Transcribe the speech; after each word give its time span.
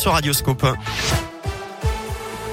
sur 0.00 0.12
Radioscope. 0.12 0.66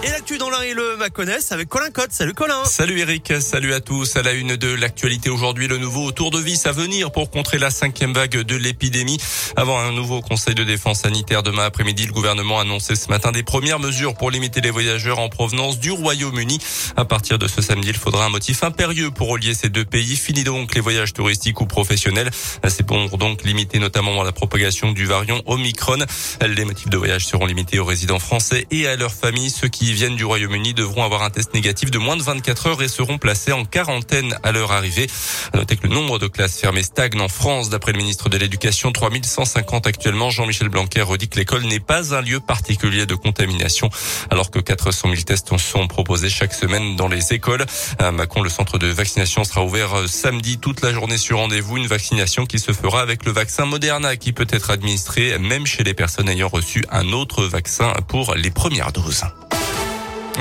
Et 0.02 0.10
l'actu 0.12 0.38
dans 0.38 0.50
l'un 0.50 0.62
et 0.62 0.74
le 0.74 0.96
Maconnais 0.96 1.40
avec 1.50 1.68
Colin 1.68 1.90
Cotte. 1.92 2.14
Salut 2.14 2.34
Colin. 2.34 2.64
Salut 2.64 3.00
Eric, 3.00 3.34
salut 3.42 3.74
à 3.74 3.82
tous. 3.82 4.16
À 4.16 4.22
la 4.22 4.32
une 4.32 4.56
de 4.56 4.74
l'actualité 4.74 5.30
aujourd'hui, 5.30 5.68
le 5.68 5.78
nouveau 5.78 6.14
tour 6.14 6.32
de 6.32 6.40
vis 6.40 6.66
à 6.68 6.72
venir 6.72 7.12
pour 7.12 7.30
contrer 7.30 7.58
la 7.58 7.70
cinquième 7.70 8.14
vague 8.14 8.38
de 8.38 8.56
l'épidémie. 8.56 9.18
Avant 9.58 9.78
un 9.78 9.92
nouveau 9.92 10.22
conseil 10.22 10.56
de 10.56 10.64
défense 10.64 11.02
sanitaire 11.02 11.44
demain 11.44 11.66
après-midi, 11.66 12.06
le 12.06 12.14
gouvernement 12.14 12.60
a 12.60 12.62
annoncé 12.62 12.96
ce 12.96 13.10
matin 13.10 13.34
des 13.34 13.44
premières 13.44 13.80
mesures 13.80 14.16
pour 14.16 14.32
limiter 14.32 14.62
les 14.62 14.72
voyageurs 14.72 15.20
en 15.20 15.28
provenance 15.28 15.80
du 15.80 15.92
Royaume-Uni. 15.92 16.60
À 16.96 17.04
partir 17.04 17.38
de 17.38 17.50
ce 17.50 17.62
samedi, 17.62 17.90
il 17.90 17.98
faudra 17.98 18.26
un 18.26 18.30
motif 18.30 18.64
impérieux 18.64 19.12
pour 19.12 19.28
relier 19.28 19.54
ces 19.54 19.68
deux 19.68 19.86
pays. 19.86 20.16
Fini 20.16 20.46
donc 20.46 20.76
les 20.76 20.82
voyages 20.82 21.12
touristiques 21.12 21.60
ou 21.60 21.66
professionnels. 21.66 22.32
C'est 22.70 22.86
pour 22.86 23.18
donc 23.18 23.44
limiter 23.44 23.80
notamment 23.80 24.24
la 24.24 24.32
propagation 24.32 24.94
du 24.94 25.06
variant 25.06 25.42
Omicron. 25.46 26.06
Les 26.42 26.64
motifs 26.64 26.90
de 26.90 26.98
voyage 26.98 27.26
seront 27.26 27.46
limités 27.46 27.80
aux 27.80 27.86
résidents 27.86 28.20
français 28.20 28.66
et 28.72 28.88
à 28.88 28.96
leurs 28.96 29.14
familles, 29.14 29.50
ceux 29.50 29.68
qui 29.68 29.89
viennent 29.94 30.16
du 30.16 30.26
Royaume-Uni 30.26 30.74
devront 30.74 31.04
avoir 31.04 31.24
un 31.24 31.30
test 31.30 31.54
négatif 31.54 31.92
de 31.92 31.98
moins 31.98 32.18
de 32.18 32.24
24 32.24 32.68
heures 32.68 32.82
et 32.82 32.88
seront 32.88 33.18
placés 33.18 33.52
en 33.52 33.66
quarantaine 33.66 34.38
à 34.44 34.52
leur 34.52 34.72
arrivée. 34.72 35.08
Notez 35.54 35.78
que 35.78 35.88
le 35.88 35.94
nombre 35.94 36.20
de 36.20 36.28
classes 36.28 36.60
fermées 36.60 36.84
stagne 36.84 37.20
en 37.20 37.28
France. 37.28 37.70
D'après 37.70 37.92
le 37.92 37.98
ministre 37.98 38.30
de 38.30 38.38
l'Éducation, 38.38 38.92
3150 38.92 39.88
actuellement. 39.88 40.30
Jean-Michel 40.30 40.70
Blanquer 40.70 41.02
redit 41.02 41.28
que 41.28 41.38
l'école 41.38 41.64
n'est 41.64 41.80
pas 41.80 42.14
un 42.14 42.22
lieu 42.22 42.40
particulier 42.40 43.06
de 43.06 43.16
contamination, 43.16 43.90
alors 44.30 44.52
que 44.52 44.60
400 44.60 45.10
000 45.10 45.22
tests 45.24 45.58
sont 45.58 45.88
proposés 45.88 46.30
chaque 46.30 46.54
semaine 46.54 46.96
dans 46.96 47.08
les 47.08 47.34
écoles. 47.34 47.66
À 47.98 48.12
Macon, 48.12 48.42
le 48.42 48.50
centre 48.50 48.78
de 48.78 48.88
vaccination 48.88 49.44
sera 49.44 49.64
ouvert 49.64 49.94
euh, 49.94 50.08
samedi 50.08 50.58
toute 50.58 50.82
la 50.82 50.94
journée 50.94 51.18
sur 51.18 51.38
rendez-vous. 51.38 51.78
Une 51.78 51.88
vaccination 51.88 52.46
qui 52.46 52.60
se 52.60 52.72
fera 52.72 53.02
avec 53.02 53.26
le 53.26 53.32
vaccin 53.32 53.66
Moderna 53.66 54.16
qui 54.16 54.34
peut 54.34 54.48
être 54.50 54.70
administré 54.70 55.38
même 55.40 55.66
chez 55.66 55.84
les 55.84 55.94
personnes 55.94 56.30
ayant 56.30 56.50
reçu 56.50 56.86
un 56.92 57.12
autre 57.12 57.44
vaccin 57.44 57.94
pour 58.08 58.36
les 58.36 58.52
premières 58.52 58.92
doses. 58.92 59.24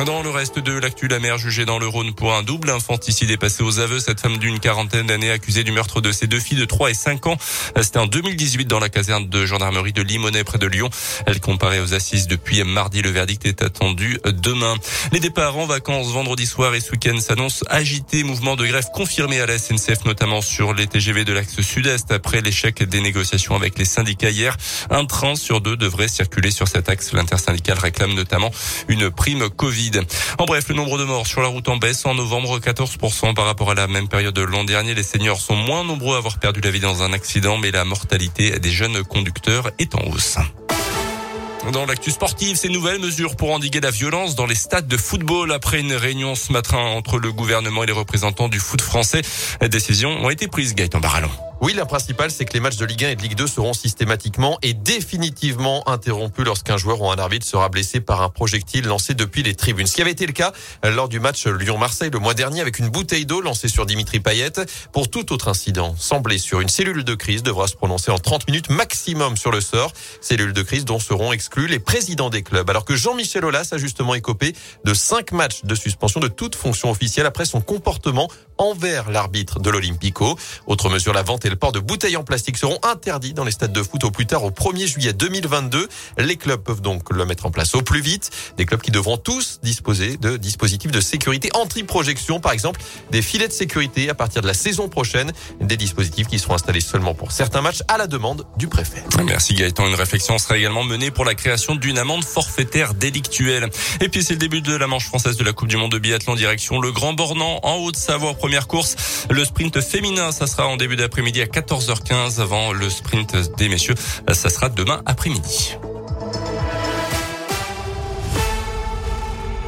Dans 0.07 0.23
le 0.23 0.31
reste 0.31 0.61
de 0.61 0.73
l'actu, 0.79 1.09
la 1.09 1.19
mère 1.19 1.39
jugée 1.39 1.65
dans 1.65 1.81
le 1.81 1.89
Rhône 1.89 2.15
pour 2.15 2.33
un 2.33 2.45
double 2.45 2.71
infanticide 2.71 3.33
est 3.33 3.37
passée 3.37 3.65
aux 3.65 3.81
aveux. 3.81 3.99
Cette 3.99 4.21
femme 4.21 4.39
d'une 4.39 4.61
quarantaine 4.61 5.09
d'années 5.09 5.33
accusée 5.33 5.65
du 5.65 5.73
meurtre 5.73 6.01
de 6.01 6.13
ses 6.13 6.29
deux 6.29 6.39
filles 6.39 6.59
de 6.59 6.65
3 6.65 6.91
et 6.91 6.95
5 6.95 7.27
ans. 7.27 7.37
C'était 7.83 7.99
en 7.99 8.07
2018 8.07 8.67
dans 8.67 8.79
la 8.79 8.91
caserne 8.91 9.29
de 9.29 9.45
gendarmerie 9.45 9.93
de 9.93 10.03
Limonest 10.03 10.45
près 10.45 10.59
de 10.59 10.69
Lyon. 10.69 10.89
Elle 11.27 11.41
comparait 11.41 11.81
aux 11.81 11.95
assises 11.95 12.29
depuis 12.29 12.63
mardi. 12.63 13.03
Le 13.03 13.11
verdict 13.11 13.45
est 13.45 13.61
attendu 13.61 14.21
demain. 14.25 14.77
Les 15.11 15.19
départs 15.19 15.59
en 15.59 15.67
vacances 15.67 16.13
vendredi 16.13 16.47
soir 16.47 16.77
et 16.77 16.81
ce 16.81 16.93
week-end 16.93 17.19
s'annoncent 17.19 17.65
agités. 17.69 18.23
Mouvement 18.23 18.55
de 18.55 18.67
grève 18.67 18.87
confirmé 18.95 19.41
à 19.41 19.47
la 19.47 19.59
SNCF, 19.59 20.05
notamment 20.05 20.43
sur 20.43 20.75
les 20.75 20.87
TGV 20.87 21.25
de 21.25 21.33
l'axe 21.33 21.61
sud-est 21.61 22.13
après 22.13 22.41
l'échec 22.41 22.85
des 22.85 23.01
négociations 23.01 23.57
avec 23.57 23.77
les 23.77 23.85
syndicats 23.85 24.31
hier. 24.31 24.57
Un 24.91 25.07
train 25.07 25.35
sur 25.35 25.61
deux 25.61 25.77
devrait 25.77 26.09
circuler 26.09 26.53
sur 26.53 26.69
cet 26.69 26.89
axe. 26.89 27.13
L'intersyndicale 27.13 27.79
réclame 27.79 28.15
notamment 28.15 28.53
une 28.89 29.11
prime 29.11 29.49
Covid. 29.51 29.88
En 30.39 30.45
bref, 30.45 30.69
le 30.69 30.75
nombre 30.75 30.99
de 30.99 31.05
morts 31.05 31.27
sur 31.27 31.41
la 31.41 31.49
route 31.49 31.69
en 31.69 31.77
baisse 31.77 32.05
en 32.07 32.15
novembre 32.15 32.59
14% 32.59 33.35
par 33.35 33.47
rapport 33.47 33.71
à 33.71 33.75
la 33.75 33.87
même 33.87 34.09
période 34.09 34.35
de 34.35 34.43
l'an 34.43 34.65
dernier. 34.65 34.95
Les 34.95 35.03
seniors 35.03 35.41
sont 35.41 35.57
moins 35.57 35.85
nombreux 35.85 36.15
à 36.15 36.19
avoir 36.19 36.39
perdu 36.39 36.61
la 36.61 36.71
vie 36.71 36.81
dans 36.81 37.03
un 37.03 37.13
accident, 37.13 37.59
mais 37.59 37.71
la 37.71 37.85
mortalité 37.85 38.59
des 38.59 38.71
jeunes 38.71 39.03
conducteurs 39.05 39.71
est 39.79 39.95
en 39.95 40.01
hausse. 40.11 40.39
Dans 41.73 41.85
l'actu 41.85 42.11
sportive, 42.11 42.57
ces 42.57 42.69
nouvelles 42.69 43.01
mesures 43.01 43.37
pour 43.37 43.53
endiguer 43.53 43.81
la 43.81 43.91
violence 43.91 44.35
dans 44.35 44.47
les 44.47 44.55
stades 44.55 44.89
de 44.89 44.97
football 44.97 45.53
après 45.53 45.81
une 45.81 45.93
réunion 45.93 46.35
ce 46.35 46.53
matin 46.53 46.79
entre 46.79 47.19
le 47.19 47.31
gouvernement 47.31 47.83
et 47.83 47.87
les 47.87 47.93
représentants 47.93 48.49
du 48.49 48.59
foot 48.59 48.81
français. 48.81 49.23
Les 49.61 49.69
décisions 49.69 50.11
ont 50.25 50.31
été 50.31 50.49
prises, 50.49 50.75
Gaëtan 50.75 51.01
Barallon. 51.01 51.31
Oui, 51.61 51.75
la 51.75 51.87
principale, 51.87 52.31
c'est 52.31 52.45
que 52.45 52.53
les 52.53 52.61
matchs 52.61 52.77
de 52.77 52.85
Ligue 52.85 53.05
1 53.05 53.09
et 53.09 53.17
de 53.17 53.23
Ligue 53.23 53.35
2 53.35 53.49
seront 53.49 53.73
systématiquement 53.73 54.59
et 54.63 54.75
définitivement 54.75 55.87
interrompus 55.89 56.45
lorsqu'un 56.45 56.77
joueur 56.77 57.01
ou 57.03 57.11
un 57.11 57.19
arbitre 57.19 57.45
sera 57.45 57.69
blessé 57.69 57.99
par 57.99 58.23
un 58.23 58.29
projectile 58.29 58.85
lancé 58.85 59.15
depuis 59.15 59.43
les 59.43 59.57
tribunes. 59.57 59.89
Ce 59.89 59.97
qui 59.97 60.01
avait 60.01 60.13
été 60.13 60.25
le 60.25 60.33
cas 60.33 60.53
lors 60.85 61.09
du 61.09 61.19
match 61.19 61.49
Lyon-Marseille 61.49 62.11
le 62.13 62.21
mois 62.21 62.35
dernier 62.35 62.61
avec 62.61 62.79
une 62.79 62.89
bouteille 62.91 63.27
d'eau 63.27 63.41
lancée 63.41 63.67
sur 63.67 63.87
Dimitri 63.87 64.21
Payet. 64.21 64.53
Pour 64.93 65.11
tout 65.11 65.33
autre 65.33 65.49
incident, 65.49 65.97
sans 65.99 66.21
blessure, 66.21 66.61
une 66.61 66.69
cellule 66.69 67.03
de 67.03 67.15
crise 67.17 67.43
devra 67.43 67.67
se 67.67 67.75
prononcer 67.75 68.13
en 68.13 68.19
30 68.19 68.47
minutes 68.47 68.71
maximum 68.71 69.37
sur 69.37 69.51
le 69.51 69.61
sort. 69.61 69.93
Cellule 70.21 70.53
de 70.53 70.63
crise 70.63 70.85
dont 70.85 71.01
seront 71.01 71.33
exclus 71.33 71.67
les 71.67 71.81
présidents 71.81 72.31
des 72.31 72.45
clubs. 72.45 72.71
Alors 72.71 72.85
que 72.85 72.95
Jean-Michel 72.95 73.45
Aulas 73.45 73.71
a 73.73 73.79
justement 73.79 74.15
écopé 74.15 74.55
de 74.85 74.95
5 74.95 75.33
matchs 75.33 75.65
de 75.65 75.75
suspension 75.75 76.21
de 76.21 76.29
toute 76.29 76.55
fonction 76.55 76.89
officielle 76.89 77.27
après 77.27 77.47
son 77.47 77.61
comportement 77.61 78.31
envers 78.59 79.11
l'arbitre 79.11 79.59
de 79.59 79.71
l'Olympico. 79.71 80.39
Autre 80.69 80.89
mesure, 80.89 81.13
la 81.13 81.23
vente 81.23 81.48
et 81.49 81.51
le 81.51 81.57
port 81.57 81.73
de 81.73 81.81
bouteilles 81.81 82.17
en 82.19 82.25
plastique 82.25 82.59
seront 82.59 82.79
interdits 82.83 83.33
dans 83.33 83.45
les 83.45 83.51
stades 83.51 83.73
de 83.73 83.83
foot 83.83 84.05
au 84.05 84.11
plus 84.11 84.27
tard 84.27 84.45
au 84.45 84.51
1er 84.51 84.87
juillet 84.87 85.15
2022. 85.15 85.89
Les 86.19 86.37
clubs 86.37 86.63
peuvent 86.63 86.83
donc 86.83 87.11
le 87.11 87.25
mettre 87.25 87.47
en 87.47 87.51
place 87.51 87.75
au 87.75 87.81
plus 87.81 88.03
vite. 88.03 88.31
Des 88.59 88.67
clubs 88.67 88.83
qui 88.83 88.91
devront 88.91 89.17
tous 89.17 89.59
disposer 89.63 90.19
de 90.19 90.37
dispositifs 90.37 90.91
de 90.91 91.01
sécurité 91.01 91.49
anti-projection, 91.55 92.39
par 92.39 92.53
exemple 92.53 92.81
des 93.11 93.23
filets 93.23 93.49
de 93.49 93.53
sécurité 93.53 94.11
à 94.11 94.15
partir 94.15 94.43
de 94.43 94.47
la 94.47 94.53
saison 94.53 94.91
prochaine, 94.91 95.33
des 95.61 95.79
dispositifs 95.79 96.27
qui 96.27 96.39
seront 96.39 96.55
installés 96.55 96.83
seulement 96.83 97.15
pour 97.15 97.33
certains 97.33 97.63
matchs 97.63 97.83
à 97.89 97.97
la 97.97 98.07
demande 98.07 98.45
du 98.59 98.69
préfet. 98.69 99.03
Merci 99.25 99.55
Gaëtan. 99.55 99.87
Une 99.87 99.95
réflexion 99.95 100.37
sera 100.37 100.59
également 100.59 100.85
menée 100.85 101.11
pour 101.11 101.25
la 101.25 101.35
création 101.35 101.77
d'une 101.77 101.97
amende 101.97 102.25
forfaitaire 102.25 102.93
délictuelle. 102.93 103.71
Et 104.03 104.11
puis 104.11 104.23
c'est 104.23 104.35
le 104.35 104.39
début 104.39 104.61
de 104.61 104.77
la 104.77 104.87
manche 104.87 105.07
française 105.07 105.39
de 105.39 105.45
la 105.45 105.55
Coupe 105.55 105.69
du 105.69 105.79
Monde 105.79 105.93
de 105.93 105.99
biathlon 105.99 106.35
direction 106.35 106.79
le 106.79 106.93
Grand 106.93 107.15
Bornand 107.15 107.61
en 107.63 107.77
Haute-Savoie 107.77 108.35
première 108.35 108.67
course. 108.67 108.97
Le 109.31 109.47
sprint 109.47 109.81
féminin, 109.81 110.31
ça 110.31 110.47
sera 110.47 110.67
en 110.67 110.77
début 110.77 110.97
d'après-midi 110.97 111.38
à 111.43 111.47
14h15 111.47 112.41
avant 112.41 112.73
le 112.73 112.89
sprint 112.91 113.37
des 113.57 113.69
messieurs. 113.69 113.95
Ça 114.33 114.49
sera 114.49 114.69
demain 114.69 115.03
après-midi. 115.07 115.77